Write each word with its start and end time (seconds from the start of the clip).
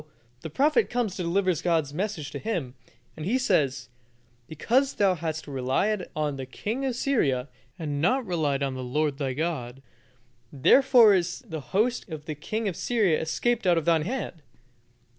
the 0.41 0.49
prophet 0.49 0.89
comes 0.89 1.15
to 1.15 1.21
deliver 1.21 1.53
God's 1.53 1.93
message 1.93 2.31
to 2.31 2.39
him, 2.39 2.73
and 3.15 3.23
he 3.23 3.37
says: 3.37 3.87
"Because 4.47 4.95
thou 4.95 5.13
hast 5.13 5.45
relied 5.47 6.09
on 6.15 6.37
the 6.37 6.47
king 6.47 6.83
of 6.85 6.95
Syria, 6.95 7.49
and 7.77 8.01
not 8.01 8.25
relied 8.25 8.63
on 8.63 8.73
the 8.73 8.83
Lord 8.83 9.19
thy 9.19 9.33
God, 9.33 9.83
therefore 10.51 11.13
is 11.13 11.41
the 11.45 11.61
host 11.61 12.09
of 12.09 12.25
the 12.25 12.33
king 12.33 12.67
of 12.67 12.75
Syria 12.75 13.21
escaped 13.21 13.67
out 13.67 13.77
of 13.77 13.85
thine 13.85 14.01
hand. 14.01 14.41